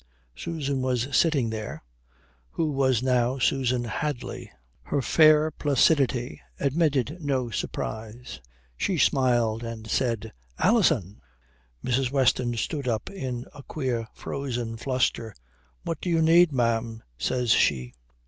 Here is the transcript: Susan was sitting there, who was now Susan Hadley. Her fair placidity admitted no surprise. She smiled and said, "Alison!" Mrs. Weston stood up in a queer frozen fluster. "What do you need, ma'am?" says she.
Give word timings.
Susan 0.35 0.81
was 0.81 1.15
sitting 1.15 1.51
there, 1.51 1.83
who 2.49 2.71
was 2.71 3.03
now 3.03 3.37
Susan 3.37 3.83
Hadley. 3.83 4.51
Her 4.81 4.99
fair 4.99 5.51
placidity 5.51 6.41
admitted 6.59 7.17
no 7.21 7.51
surprise. 7.51 8.41
She 8.75 8.97
smiled 8.97 9.63
and 9.63 9.87
said, 9.87 10.33
"Alison!" 10.57 11.21
Mrs. 11.85 12.09
Weston 12.11 12.57
stood 12.57 12.87
up 12.87 13.11
in 13.11 13.45
a 13.53 13.61
queer 13.61 14.07
frozen 14.15 14.75
fluster. 14.75 15.35
"What 15.83 16.01
do 16.01 16.09
you 16.09 16.23
need, 16.23 16.51
ma'am?" 16.51 17.03
says 17.19 17.51
she. 17.51 17.93